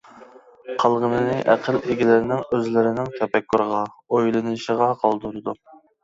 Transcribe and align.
قالغىنىنى 0.83 1.33
ئەقىل 1.51 1.75
ئىگىلىرىنىڭ 1.91 2.41
ئۆزلىرىنىڭ 2.45 3.11
تەپەككۇرىغا، 3.17 3.83
ئويلىنىشىغا 4.15 4.89
قالدۇرىدۇ. 5.03 5.55